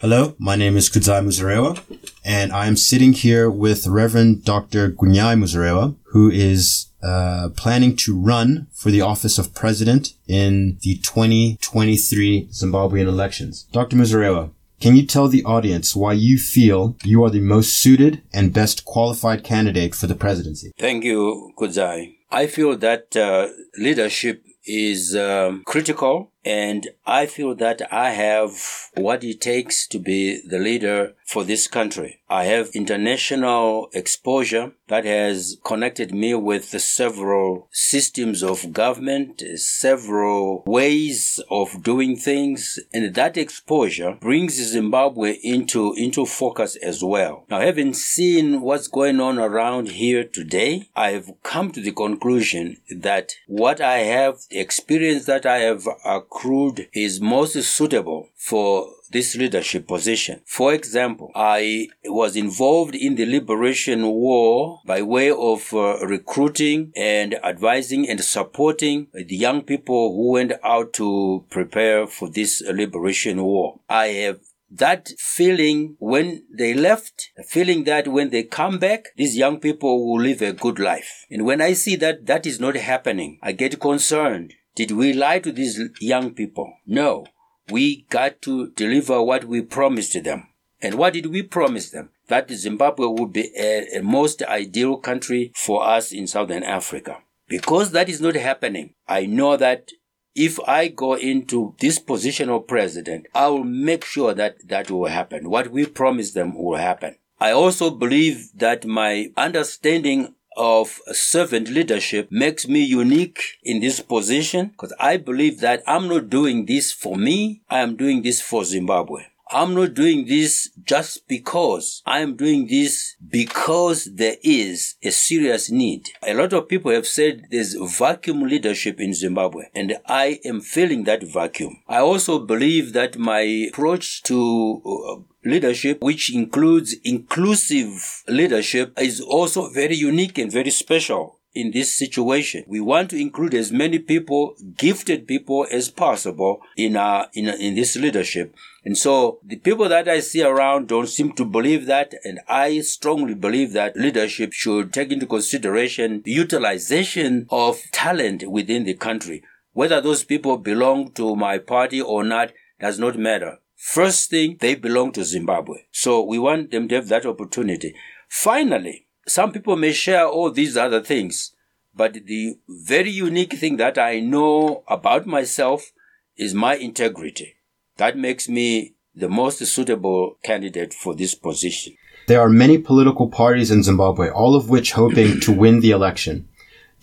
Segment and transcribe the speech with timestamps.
[0.00, 1.78] Hello, my name is Kudzai Muzorewa,
[2.24, 4.90] and I am sitting here with Reverend Dr.
[4.90, 10.96] Gwinyai Muzorewa, who is uh, planning to run for the office of president in the
[11.02, 13.64] 2023 Zimbabwean elections.
[13.72, 13.94] Dr.
[13.94, 14.48] Muzorewa,
[14.80, 18.86] can you tell the audience why you feel you are the most suited and best
[18.86, 20.72] qualified candidate for the presidency?
[20.78, 22.14] Thank you, Kudzai.
[22.30, 28.52] I feel that uh, leadership is um, critical and I feel that I have
[28.94, 32.20] what it takes to be the leader for this country.
[32.28, 41.40] I have international exposure that has connected me with several systems of government, several ways
[41.50, 47.44] of doing things, and that exposure brings Zimbabwe into, into focus as well.
[47.48, 53.32] Now, having seen what's going on around here today, I've come to the conclusion that
[53.46, 55.86] what I have, the experience that I have
[56.30, 60.40] accrued is most suitable for this leadership position.
[60.46, 67.34] For example, I was involved in the liberation war by way of uh, recruiting and
[67.44, 73.80] advising and supporting the young people who went out to prepare for this liberation war.
[73.88, 79.58] I have that feeling when they left, feeling that when they come back, these young
[79.58, 81.26] people will live a good life.
[81.28, 84.54] And when I see that that is not happening, I get concerned.
[84.74, 86.72] Did we lie to these young people?
[86.86, 87.26] No
[87.70, 90.48] we got to deliver what we promised them.
[90.82, 92.10] And what did we promise them?
[92.28, 97.18] That Zimbabwe would be a, a, most ideal country for us in Southern Africa.
[97.48, 99.90] Because that is not happening, I know that
[100.34, 105.06] if I go into this position of president, I will make sure that that will
[105.06, 105.50] happen.
[105.50, 107.16] What we promised them will happen.
[107.40, 114.66] I also believe that my understanding of servant leadership makes me unique in this position
[114.66, 117.62] because I believe that I'm not doing this for me.
[117.70, 119.24] I am doing this for Zimbabwe.
[119.52, 122.02] I'm not doing this just because.
[122.06, 126.08] I'm doing this because there is a serious need.
[126.22, 131.02] A lot of people have said there's vacuum leadership in Zimbabwe, and I am filling
[131.04, 131.82] that vacuum.
[131.88, 139.68] I also believe that my approach to uh, leadership, which includes inclusive leadership, is also
[139.70, 142.64] very unique and very special in this situation.
[142.66, 147.74] We want to include as many people, gifted people as possible in our, in, in
[147.74, 148.54] this leadership.
[148.84, 152.14] And so the people that I see around don't seem to believe that.
[152.24, 158.84] And I strongly believe that leadership should take into consideration the utilization of talent within
[158.84, 159.42] the country.
[159.72, 163.58] Whether those people belong to my party or not does not matter.
[163.76, 165.78] First thing, they belong to Zimbabwe.
[165.90, 167.94] So we want them to have that opportunity.
[168.28, 171.52] Finally, some people may share all these other things,
[171.94, 175.92] but the very unique thing that I know about myself
[176.36, 177.54] is my integrity.
[177.96, 181.94] That makes me the most suitable candidate for this position.
[182.26, 186.48] There are many political parties in Zimbabwe, all of which hoping to win the election.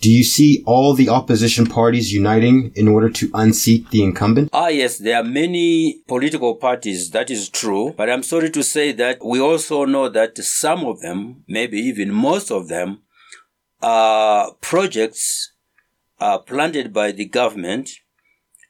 [0.00, 4.50] Do you see all the opposition parties uniting in order to unseat the incumbent?
[4.52, 7.10] Ah, yes, there are many political parties.
[7.10, 7.94] That is true.
[7.96, 12.12] But I'm sorry to say that we also know that some of them, maybe even
[12.12, 13.00] most of them,
[13.82, 15.52] are projects
[16.20, 17.90] are planted by the government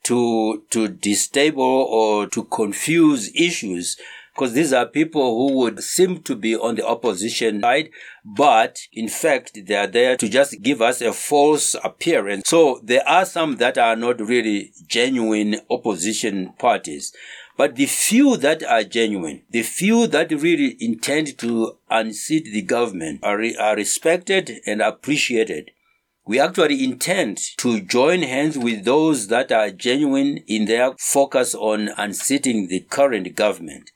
[0.05, 3.99] to, to destable or to confuse issues
[4.39, 7.91] because these are people who would seem to be on the opposition side,
[8.25, 12.49] but in fact, they are there to just give us a false appearance.
[12.49, 17.13] So there are some that are not really genuine opposition parties.
[17.57, 23.19] But the few that are genuine, the few that really intend to unseat the government
[23.25, 25.73] are, are respected and appreciated.
[26.25, 31.89] We actually intend to join hands with those that are genuine in their focus on
[31.97, 33.91] unseating the current government.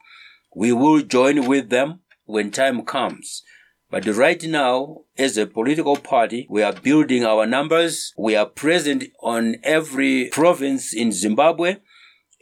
[0.54, 3.42] We will join with them when time comes.
[3.90, 8.12] But right now, as a political party, we are building our numbers.
[8.16, 11.76] We are present on every province in Zimbabwe.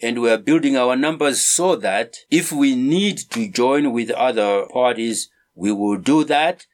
[0.03, 4.67] And we are building our numbers so that if we need to join with other
[4.73, 6.67] parties, we will do that.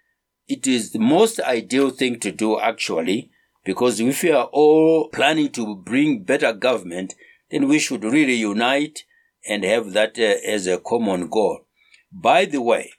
[0.47, 3.31] It is the most ideal thing to do actually,
[3.65, 7.15] because if we are all planning to bring better government,
[7.51, 9.05] then we should really unite
[9.49, 11.67] and have that uh, as a common goal.
[12.13, 12.93] By the way,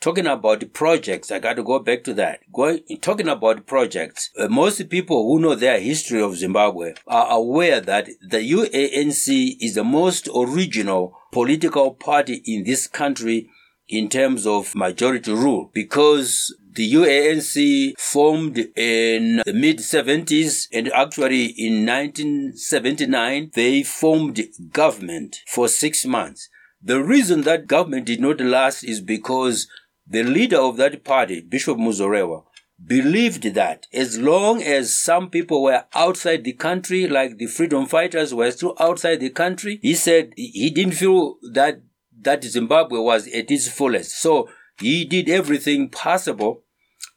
[0.00, 2.40] talking about projects, I got to go back to that.
[2.52, 7.80] Going, talking about projects, uh, most people who know their history of Zimbabwe are aware
[7.80, 13.48] that the UANC is the most original political party in this country
[13.88, 21.46] in terms of majority rule because the UANC formed in the mid 70s and actually
[21.46, 24.40] in 1979 they formed
[24.70, 26.48] government for six months.
[26.80, 29.66] The reason that government did not last is because
[30.06, 32.44] the leader of that party, Bishop Muzorewa,
[32.86, 38.32] believed that as long as some people were outside the country, like the freedom fighters
[38.32, 41.80] were still outside the country, he said he didn't feel that
[42.20, 44.12] that Zimbabwe was at its fullest.
[44.20, 44.48] So
[44.78, 46.62] he did everything possible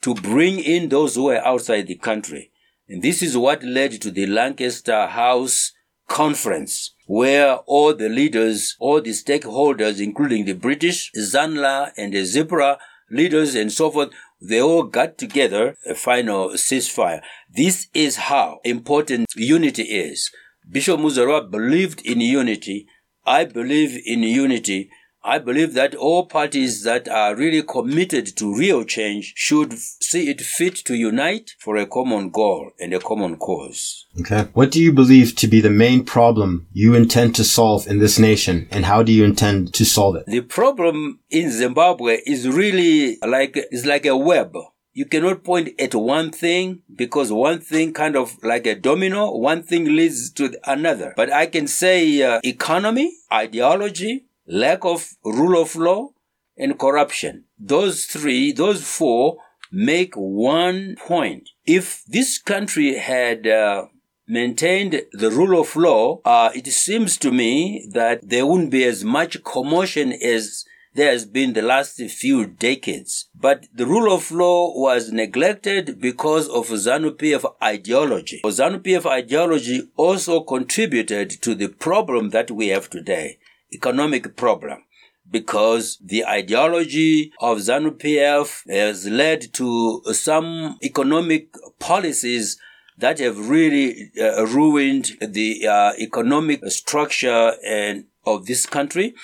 [0.02, 2.52] to bring in those who were outside the country.
[2.88, 5.72] And this is what led to the Lancaster House
[6.08, 12.78] Conference, where all the leaders, all the stakeholders, including the British, ZANLA and the ZIPRA
[13.10, 14.10] leaders and so forth,
[14.42, 17.22] they all got together a final ceasefire.
[17.50, 20.32] This is how important unity is.
[20.70, 22.88] Bishop Muzorewa believed in unity.
[23.26, 24.90] I believe in unity.
[25.24, 30.42] I believe that all parties that are really committed to real change should see it
[30.42, 34.08] fit to unite for a common goal and a common cause.
[34.20, 34.48] Okay.
[34.54, 38.18] What do you believe to be the main problem you intend to solve in this
[38.18, 40.26] nation and how do you intend to solve it?
[40.26, 44.56] The problem in Zimbabwe is really like, is like a web.
[44.94, 49.64] You cannot point at one thing because one thing kind of like a domino, one
[49.64, 51.14] thing leads to another.
[51.16, 56.10] But I can say uh, economy, ideology, lack of rule of law,
[56.58, 57.46] and corruption.
[57.60, 59.38] Those three, those four
[59.72, 61.50] make one point.
[61.66, 63.86] If this country had uh,
[64.28, 69.04] maintained the rule of law, uh, it seems to me that there wouldn't be as
[69.04, 73.30] much commotion as there has been the last few decades.
[73.34, 78.42] But the rule of law was neglected because of ZANU-PF ideology.
[78.44, 83.40] ZANU-PF ideology also contributed to the problem that we have today
[83.74, 84.84] economic problem
[85.30, 92.60] because the ideology of ZANU-PF has led to some economic policies
[92.98, 99.16] that have really uh, ruined the uh, economic structure and of this country.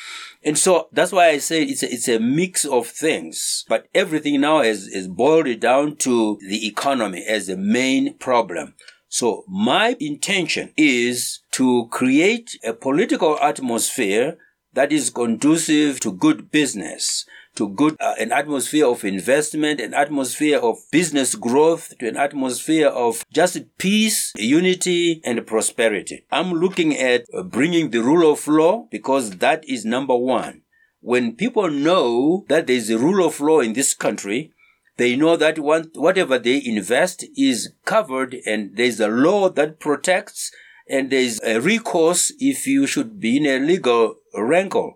[0.44, 3.65] And so that's why I say it's a, it's a mix of things.
[3.67, 8.73] But everything now is, is boiled down to the economy as the main problem.
[9.09, 14.38] So my intention is to create a political atmosphere
[14.74, 17.25] that is conducive to good business,
[17.56, 22.88] to good, uh, an atmosphere of investment, an atmosphere of business growth, to an atmosphere
[22.88, 26.27] of just peace, unity, and prosperity.
[26.31, 30.62] I'm looking at uh, bringing the rule of law because that is number one.
[31.01, 34.53] When people know that there is a rule of law in this country,
[34.98, 40.51] they know that whatever they invest is covered and there's a law that protects
[40.89, 44.95] and there's a recourse if you should be in a legal wrangle.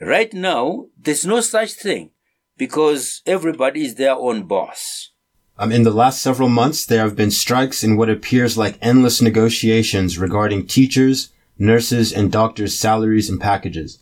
[0.00, 2.10] Right now, there's no such thing
[2.56, 5.10] because everybody is their own boss.
[5.58, 9.20] Um, in the last several months, there have been strikes in what appears like endless
[9.20, 13.98] negotiations regarding teachers, nurses, and doctors' salaries and packages.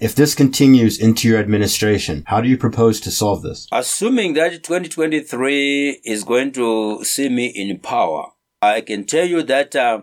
[0.00, 3.68] If this continues into your administration, how do you propose to solve this?
[3.70, 9.76] Assuming that 2023 is going to see me in power, I can tell you that
[9.76, 10.00] uh,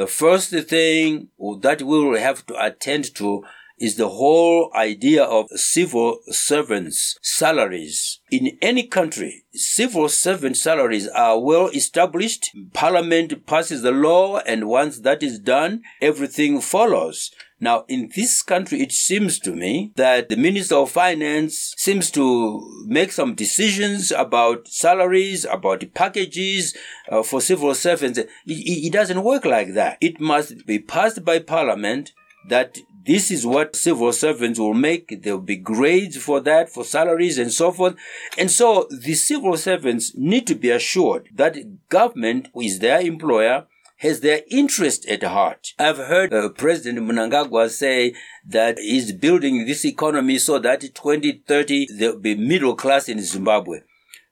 [0.00, 1.28] the first thing
[1.60, 3.44] that we will have to attend to
[3.78, 8.20] is the whole idea of civil servants' salaries.
[8.30, 12.48] In any country, civil servant salaries are well established.
[12.72, 17.30] Parliament passes the law, and once that is done, everything follows.
[17.60, 22.84] Now, in this country, it seems to me that the Minister of Finance seems to
[22.86, 26.74] make some decisions about salaries, about the packages
[27.10, 28.18] uh, for civil servants.
[28.18, 29.98] It, it doesn't work like that.
[30.00, 32.12] It must be passed by Parliament
[32.48, 35.22] that this is what civil servants will make.
[35.22, 37.96] There will be grades for that, for salaries and so forth.
[38.38, 43.66] And so the civil servants need to be assured that government is their employer,
[44.00, 45.74] has their interest at heart.
[45.78, 48.14] I've heard uh, President Mnangagwa say
[48.46, 53.80] that he's building this economy so that 2030 there'll be middle class in Zimbabwe.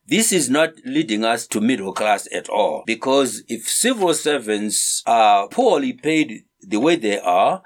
[0.06, 5.48] This is not leading us to middle class at all because if civil servants are
[5.48, 7.62] poorly paid the way they are,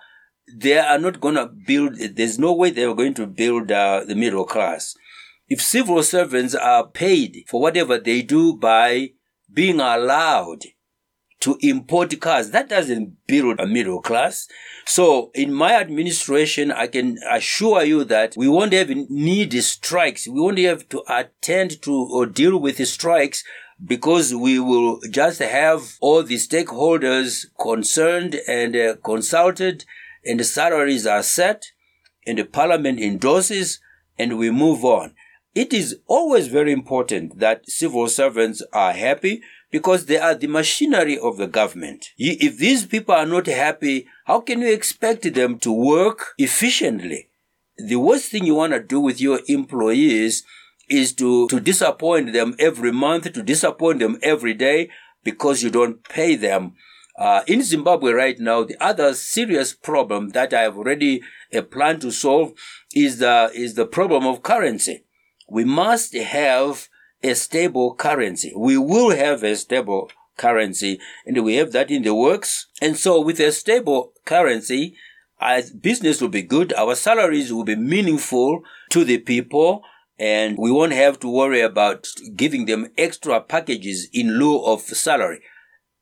[0.52, 4.02] they are not going to build, there's no way they are going to build uh,
[4.04, 4.96] the middle class.
[5.46, 9.10] If civil servants are paid for whatever they do by
[9.52, 10.64] being allowed
[11.42, 14.46] to import cars, that doesn't build a middle class.
[14.86, 20.28] So in my administration, I can assure you that we won't have need strikes.
[20.28, 23.42] We won't have to attend to or deal with strikes
[23.84, 29.84] because we will just have all the stakeholders concerned and uh, consulted
[30.24, 31.72] and the salaries are set
[32.24, 33.80] and the parliament endorses
[34.16, 35.14] and we move on.
[35.56, 39.42] It is always very important that civil servants are happy
[39.72, 42.06] because they are the machinery of the government.
[42.16, 47.30] If these people are not happy, how can you expect them to work efficiently?
[47.76, 50.44] the worst thing you want to do with your employees
[50.88, 54.90] is to, to disappoint them every month, to disappoint them every day
[55.24, 56.74] because you don't pay them.
[57.18, 62.00] Uh, in Zimbabwe right now, the other serious problem that I have already a plan
[62.00, 62.52] to solve
[62.94, 65.04] is the, is the problem of currency.
[65.48, 66.88] We must have
[67.22, 68.52] a stable currency.
[68.56, 72.66] We will have a stable currency and we have that in the works.
[72.80, 74.96] And so with a stable currency,
[75.40, 76.72] our business will be good.
[76.72, 79.82] Our salaries will be meaningful to the people
[80.18, 85.40] and we won't have to worry about giving them extra packages in lieu of salary.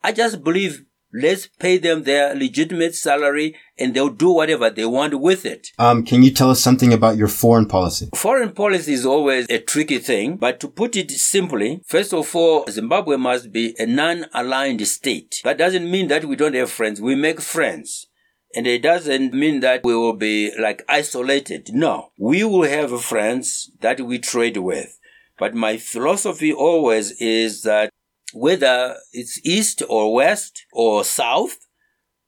[0.03, 5.19] I just believe let's pay them their legitimate salary and they'll do whatever they want
[5.21, 5.69] with it.
[5.79, 8.11] Um, can you tell us something about your foreign policy?
[8.15, 12.67] Foreign policy is always a tricky thing, but to put it simply, first of all,
[12.69, 15.41] Zimbabwe must be a non-aligned state.
[15.45, 17.01] That doesn't mean that we don't have friends.
[17.01, 18.07] We make friends.
[18.55, 21.69] And it doesn't mean that we will be like isolated.
[21.73, 24.99] No, we will have friends that we trade with.
[25.39, 27.91] But my philosophy always is that
[28.33, 31.59] whether it's east or west or south,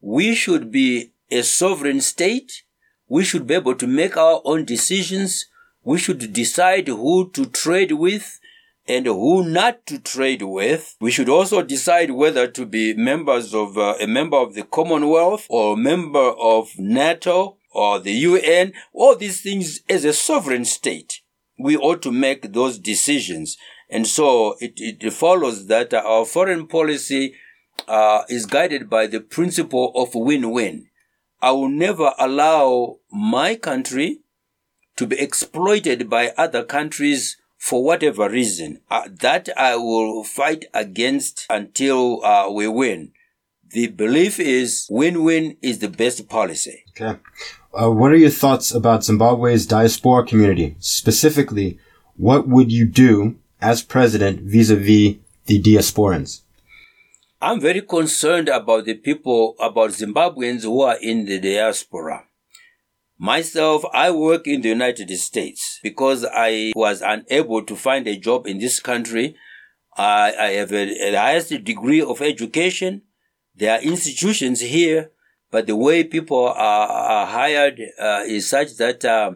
[0.00, 2.64] we should be a sovereign state.
[3.08, 5.46] We should be able to make our own decisions.
[5.84, 8.40] We should decide who to trade with
[8.86, 10.96] and who not to trade with.
[11.00, 15.46] We should also decide whether to be members of uh, a member of the Commonwealth
[15.48, 18.72] or a member of NATO or the UN.
[18.92, 21.20] All these things as a sovereign state.
[21.58, 23.56] We ought to make those decisions.
[23.92, 27.34] And so it, it follows that our foreign policy
[27.86, 30.86] uh, is guided by the principle of win-win.
[31.42, 34.20] I will never allow my country
[34.96, 38.80] to be exploited by other countries for whatever reason.
[38.90, 43.12] Uh, that I will fight against until uh, we win.
[43.72, 46.84] The belief is win-win is the best policy.
[46.90, 47.18] Okay.
[47.78, 50.76] Uh, what are your thoughts about Zimbabwe's diaspora community?
[50.78, 51.78] Specifically,
[52.16, 55.16] what would you do as president vis-a-vis
[55.46, 56.40] the diasporans?
[57.40, 62.24] I'm very concerned about the people, about Zimbabweans who are in the diaspora.
[63.18, 68.46] Myself, I work in the United States because I was unable to find a job
[68.46, 69.36] in this country.
[69.96, 73.02] I, I have a, a highest degree of education.
[73.54, 75.10] There are institutions here,
[75.50, 79.32] but the way people are, are hired uh, is such that uh,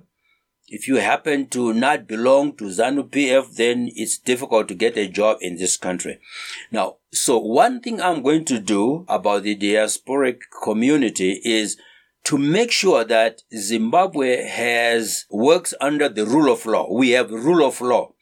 [0.69, 5.09] if you happen to not belong to ZANU PF, then it's difficult to get a
[5.09, 6.19] job in this country.
[6.73, 11.77] Now, so one thing I'm going to do about the diasporic community is
[12.25, 16.93] to make sure that Zimbabwe has works under the rule of law.
[16.93, 18.15] We have rule of law.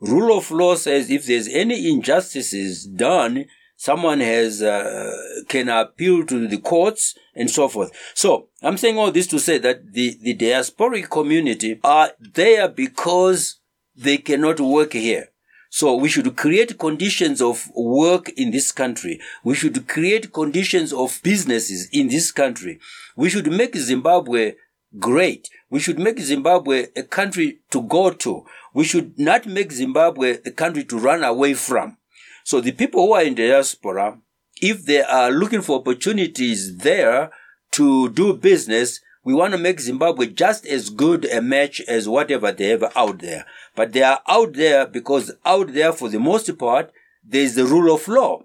[0.00, 3.46] Rule of law says if there's any injustices done,
[3.78, 5.16] someone has uh,
[5.48, 7.92] can appeal to the courts and so forth.
[8.12, 13.60] So I'm saying all this to say that the the diasporic community are there because
[13.96, 15.28] they cannot work here.
[15.70, 19.20] So we should create conditions of work in this country.
[19.44, 22.80] We should create conditions of businesses in this country.
[23.16, 24.54] We should make Zimbabwe
[24.98, 25.50] great.
[25.70, 28.46] We should make Zimbabwe a country to go to.
[28.72, 31.97] We should not make Zimbabwe a country to run away from.
[32.48, 34.20] So the people who are in diaspora,
[34.62, 37.30] if they are looking for opportunities there
[37.72, 42.50] to do business, we want to make Zimbabwe just as good a match as whatever
[42.50, 43.44] they have out there.
[43.76, 46.90] But they are out there because out there, for the most part,
[47.22, 48.44] there is the rule of law.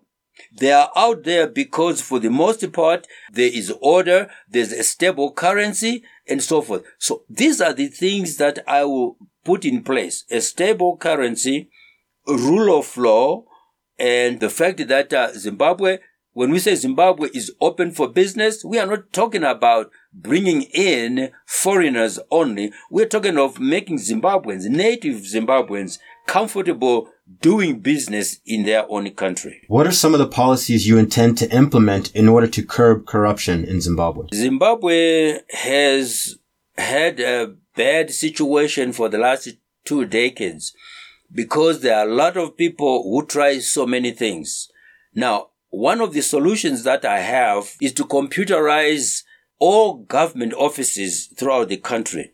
[0.51, 5.31] They are out there because for the most part, there is order, there's a stable
[5.31, 6.83] currency, and so forth.
[6.97, 10.25] So these are the things that I will put in place.
[10.29, 11.69] A stable currency,
[12.27, 13.45] rule of law,
[13.99, 15.99] and the fact that uh, Zimbabwe
[16.33, 21.31] when we say Zimbabwe is open for business, we are not talking about bringing in
[21.45, 22.73] foreigners only.
[22.89, 27.09] We're talking of making Zimbabweans, native Zimbabweans, comfortable
[27.41, 29.61] doing business in their own country.
[29.67, 33.63] What are some of the policies you intend to implement in order to curb corruption
[33.63, 34.27] in Zimbabwe?
[34.33, 36.37] Zimbabwe has
[36.77, 39.49] had a bad situation for the last
[39.85, 40.73] two decades
[41.33, 44.69] because there are a lot of people who try so many things.
[45.13, 49.23] Now, one of the solutions that I have is to computerize
[49.59, 52.33] all government offices throughout the country.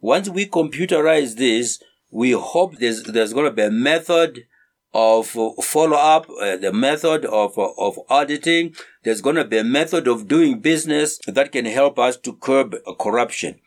[0.00, 4.44] Once we computerize this, we hope there's, there's going to be a method
[4.94, 8.74] of follow up, uh, the method of, of auditing.
[9.02, 12.76] There's going to be a method of doing business that can help us to curb
[13.00, 13.60] corruption.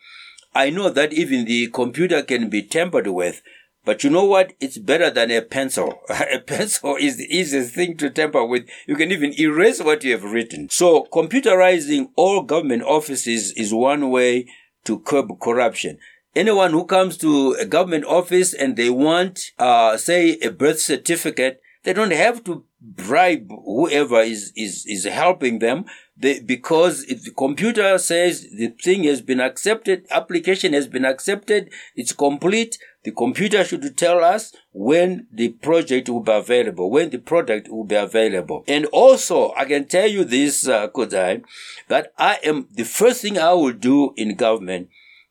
[0.54, 3.42] I know that even the computer can be tampered with,
[3.90, 4.52] but you know what?
[4.60, 6.00] It's better than a pencil.
[6.08, 8.68] a pencil is the easiest thing to tamper with.
[8.86, 10.68] You can even erase what you have written.
[10.70, 14.46] So computerizing all government offices is one way
[14.84, 15.98] to curb corruption.
[16.36, 21.60] anyone who comes to a government office and they want, uh, say, a birth certificate,
[21.82, 25.84] they don't have to bribe whoever is, is, is helping them.
[26.16, 31.72] They, because if the computer says the thing has been accepted, application has been accepted,
[31.96, 37.18] it's complete, the computer should tell us when the project will be available, when the
[37.18, 38.62] product will be available.
[38.68, 41.42] And also, I can tell you this, uh, Kudzai,
[41.88, 44.88] that I am, the first thing I will do in government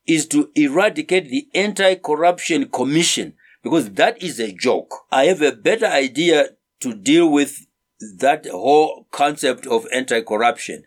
[0.07, 5.05] is to eradicate the Anti-Corruption Commission because that is a joke.
[5.11, 6.49] I have a better idea
[6.79, 7.67] to deal with
[8.17, 10.83] that whole concept of anti-corruption.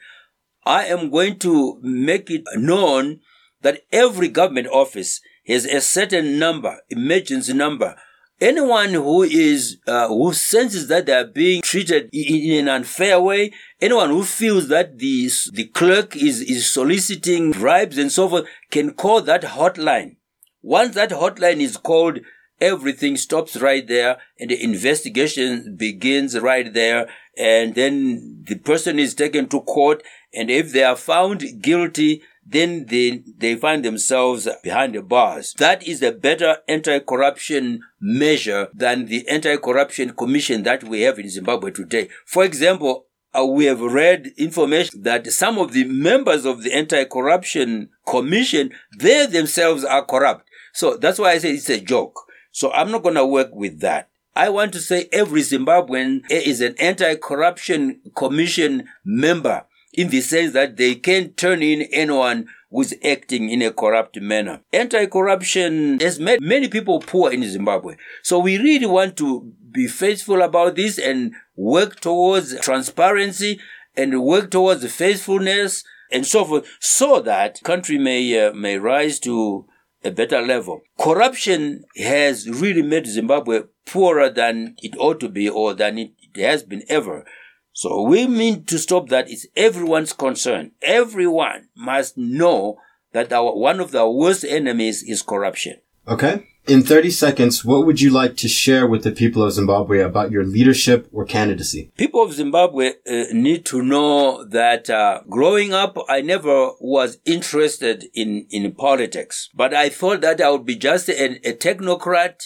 [0.64, 3.20] I am going to make it known
[3.60, 7.96] that every government office has a certain number, emergency number.
[8.40, 13.52] Anyone who is, uh, who senses that they are being treated in, an unfair way,
[13.80, 18.94] anyone who feels that the, the clerk is, is soliciting bribes and so forth can
[18.94, 20.16] call that hotline.
[20.60, 22.18] Once that hotline is called,
[22.60, 29.14] everything stops right there and the investigation begins right there and then the person is
[29.14, 30.02] taken to court
[30.34, 35.54] and if they are found guilty then they, they find themselves behind the bars.
[35.58, 41.70] That is a better anti-corruption measure than the anti-corruption commission that we have in Zimbabwe
[41.70, 42.08] today.
[42.26, 47.90] For example, uh, we have read information that some of the members of the anti-corruption
[48.06, 50.48] commission, they themselves are corrupt.
[50.74, 52.20] So that's why I say it's a joke.
[52.50, 54.10] So I'm not going to work with that.
[54.34, 60.76] I want to say every Zimbabwean is an anti-corruption commission member in the sense that
[60.78, 64.60] they can turn in anyone who's acting in a corrupt manner.
[64.72, 67.96] Anti-corruption has made many people poor in Zimbabwe.
[68.22, 73.60] So we really want to be faithful about this and work towards transparency
[73.96, 79.66] and work towards faithfulness and so forth so that country may uh, may rise to
[80.04, 80.82] a better level.
[80.98, 86.62] Corruption has really made Zimbabwe poorer than it ought to be or than it has
[86.62, 87.24] been ever.
[87.72, 89.30] So we mean to stop that.
[89.30, 90.72] It's everyone's concern.
[90.82, 92.78] Everyone must know
[93.12, 95.80] that our, one of the worst enemies is corruption.
[96.06, 96.46] Okay.
[96.68, 100.30] In 30 seconds, what would you like to share with the people of Zimbabwe about
[100.30, 101.90] your leadership or candidacy?
[101.96, 108.04] People of Zimbabwe uh, need to know that uh, growing up, I never was interested
[108.14, 112.44] in, in politics, but I thought that I would be just a, a technocrat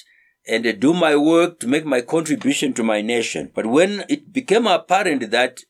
[0.48, 3.50] and do my work to make my contribution to my nation.
[3.54, 5.60] But when it became apparent that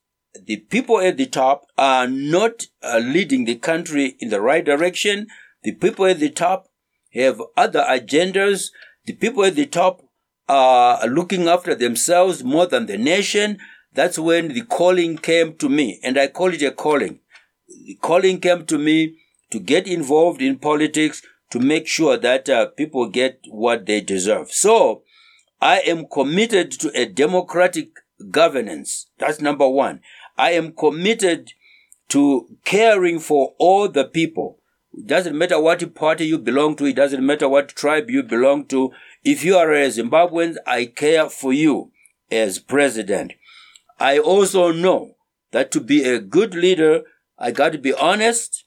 [0.40, 5.27] the people at the top are not uh, leading the country in the right direction,
[5.64, 6.68] the people at the top
[7.16, 8.70] have other agendas,
[9.05, 10.02] the people at the top
[10.48, 13.59] are looking after themselves more than the nation.
[13.92, 17.20] That's when the calling came to me, and I call it a calling.
[17.68, 19.18] The calling came to me
[19.50, 24.50] to get involved in politics, to make sure that uh, people get what they deserve.
[24.50, 25.02] So
[25.61, 27.90] I am committed to a democratic
[28.31, 29.07] governance.
[29.18, 30.00] That's number one.
[30.37, 31.52] I am committed
[32.09, 34.59] to caring for all the people.
[34.96, 36.87] It doesn't matter what party you belong to.
[36.87, 38.92] It doesn't matter what tribe you belong to.
[39.22, 41.92] If you are a Zimbabwean, I care for you
[42.30, 43.35] as president.
[44.00, 45.16] I also know
[45.52, 47.02] that to be a good leader,
[47.38, 48.64] I got to be honest.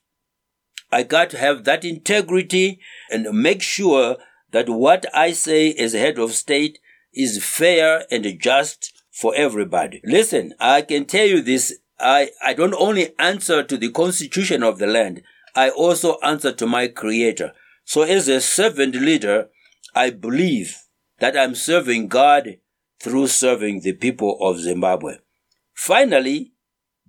[0.92, 4.18] I got to have that integrity and make sure
[4.52, 6.80] that what I say as head of state
[7.14, 10.00] is fair and just for everybody.
[10.04, 11.80] Listen, I can tell you this.
[12.00, 15.24] I, I don't only answer to the constitution of the land.
[15.56, 17.54] I also answer to my creator.
[17.86, 19.50] So as a servant leader,
[19.96, 20.78] I believe
[21.20, 22.58] that I'm serving God
[23.02, 25.18] through serving the people of Zimbabwe.
[25.74, 26.54] Finally,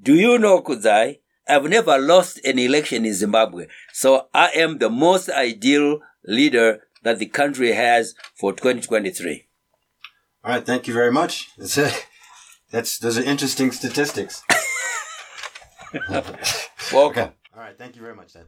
[0.00, 3.66] do you know, Kudzai, I've never lost an election in Zimbabwe.
[3.92, 9.48] So I am the most ideal leader that the country has for 2023.
[10.44, 10.64] All right.
[10.64, 11.50] Thank you very much.
[11.58, 11.92] That's, uh,
[12.70, 14.42] that's those are interesting statistics.
[16.08, 16.36] Welcome.
[16.92, 17.30] Okay.
[17.60, 17.76] All right.
[17.76, 18.38] Thank you very much, Dad.